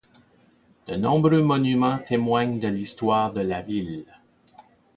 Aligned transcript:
De 0.87 0.95
nombreux 0.95 1.43
monuments 1.43 1.99
témoignent 1.99 2.59
de 2.59 2.67
l'histoire 2.69 3.33
de 3.33 3.41
la 3.41 3.61
ville. 3.61 4.05